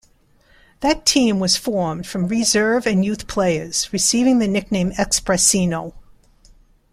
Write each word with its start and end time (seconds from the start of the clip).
That 0.79 1.05
team 1.05 1.37
was 1.39 1.57
formed 1.57 2.07
from 2.07 2.27
reserve 2.27 2.87
and 2.87 3.05
youth 3.05 3.27
players, 3.27 3.93
receiving 3.93 4.39
the 4.39 4.47
nickname 4.47 4.89
"Expressinho". 4.93 5.93